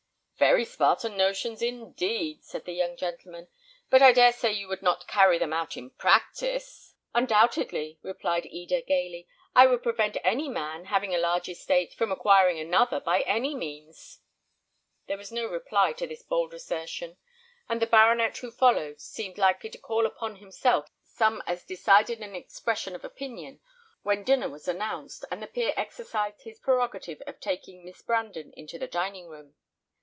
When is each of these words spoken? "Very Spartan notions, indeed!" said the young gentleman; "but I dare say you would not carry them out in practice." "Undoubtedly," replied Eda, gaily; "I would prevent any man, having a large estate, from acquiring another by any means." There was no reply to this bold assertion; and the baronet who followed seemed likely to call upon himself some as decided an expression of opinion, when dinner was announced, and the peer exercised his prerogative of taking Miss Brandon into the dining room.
"Very 0.41 0.65
Spartan 0.65 1.15
notions, 1.17 1.61
indeed!" 1.61 2.43
said 2.43 2.65
the 2.65 2.73
young 2.73 2.97
gentleman; 2.97 3.47
"but 3.91 4.01
I 4.01 4.11
dare 4.11 4.33
say 4.33 4.51
you 4.51 4.67
would 4.69 4.81
not 4.81 5.05
carry 5.07 5.37
them 5.37 5.53
out 5.53 5.77
in 5.77 5.91
practice." 5.91 6.95
"Undoubtedly," 7.13 7.99
replied 8.01 8.47
Eda, 8.47 8.81
gaily; 8.81 9.27
"I 9.55 9.67
would 9.67 9.83
prevent 9.83 10.17
any 10.23 10.49
man, 10.49 10.85
having 10.85 11.13
a 11.13 11.19
large 11.19 11.47
estate, 11.47 11.93
from 11.93 12.11
acquiring 12.11 12.59
another 12.59 12.99
by 12.99 13.21
any 13.21 13.53
means." 13.53 14.21
There 15.05 15.15
was 15.15 15.31
no 15.31 15.45
reply 15.45 15.93
to 15.93 16.07
this 16.07 16.23
bold 16.23 16.55
assertion; 16.55 17.17
and 17.69 17.79
the 17.79 17.85
baronet 17.85 18.35
who 18.39 18.49
followed 18.49 18.99
seemed 18.99 19.37
likely 19.37 19.69
to 19.69 19.77
call 19.77 20.07
upon 20.07 20.37
himself 20.37 20.89
some 21.03 21.43
as 21.45 21.63
decided 21.63 22.19
an 22.19 22.33
expression 22.33 22.95
of 22.95 23.05
opinion, 23.05 23.61
when 24.01 24.23
dinner 24.23 24.49
was 24.49 24.67
announced, 24.67 25.23
and 25.29 25.39
the 25.43 25.47
peer 25.47 25.71
exercised 25.77 26.41
his 26.41 26.57
prerogative 26.57 27.21
of 27.27 27.39
taking 27.39 27.85
Miss 27.85 28.01
Brandon 28.01 28.51
into 28.57 28.79
the 28.79 28.87
dining 28.87 29.27
room. 29.27 29.53